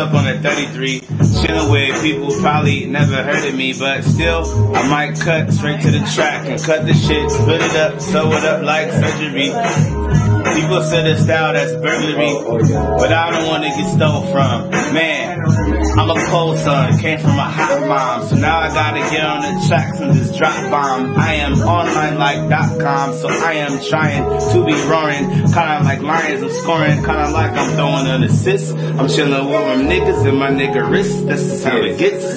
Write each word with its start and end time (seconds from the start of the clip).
up 0.00 0.14
on 0.14 0.26
a 0.26 0.40
33, 0.40 1.00
chilling 1.00 1.70
with 1.70 2.02
people 2.02 2.32
probably 2.40 2.86
never 2.86 3.22
heard 3.22 3.46
of 3.46 3.54
me, 3.54 3.74
but 3.78 4.02
still, 4.02 4.74
I 4.74 4.88
might 4.88 5.20
cut 5.20 5.52
straight 5.52 5.82
to 5.82 5.90
the 5.90 6.00
track 6.14 6.48
and 6.48 6.58
cut 6.60 6.86
the 6.86 6.94
shit, 6.94 7.30
split 7.30 7.60
it 7.60 7.76
up, 7.76 8.00
sew 8.00 8.32
it 8.32 8.44
up 8.44 8.62
like 8.62 8.90
surgery. 8.92 9.50
People 10.60 10.82
say 10.82 11.02
the 11.02 11.16
style 11.16 11.54
that's 11.54 11.72
burglary, 11.72 12.34
but 12.98 13.10
I 13.10 13.30
don't 13.30 13.48
want 13.48 13.64
to 13.64 13.70
get 13.70 13.88
stole 13.96 14.26
from. 14.30 14.68
Man, 14.92 15.40
I'm 15.98 16.10
a 16.10 16.26
cold 16.26 16.58
son, 16.58 16.98
came 16.98 17.18
from 17.18 17.30
a 17.30 17.48
hot 17.48 17.88
mom, 17.88 18.28
so 18.28 18.36
now 18.36 18.60
I 18.60 18.68
gotta 18.68 19.00
get 19.10 19.24
on 19.24 19.40
the 19.40 19.66
tracks 19.66 19.98
and 20.00 20.12
just 20.12 20.36
drop 20.36 20.70
bombs. 20.70 21.16
I 21.16 21.34
am 21.36 21.54
online 21.62 22.18
like 22.18 22.50
dot 22.50 22.78
com, 22.78 23.14
so 23.14 23.28
I 23.30 23.54
am 23.54 23.80
trying 23.88 24.22
to 24.52 24.64
be 24.66 24.74
roaring, 24.84 25.30
kinda 25.30 25.80
like 25.82 26.02
lions, 26.02 26.42
I'm 26.42 26.50
scoring, 26.50 26.96
kinda 27.04 27.30
like 27.30 27.52
I'm 27.52 27.70
throwing 27.76 28.06
an 28.06 28.24
assist. 28.24 28.76
I'm 28.76 29.08
chilling 29.08 29.48
with 29.48 29.64
my 29.64 29.76
niggas 29.76 30.28
and 30.28 30.38
my 30.38 30.50
nigga 30.50 30.88
wrist, 30.88 31.26
that's 31.26 31.42
just 31.42 31.64
how 31.64 31.78
it 31.78 31.96
gets. 31.96 32.36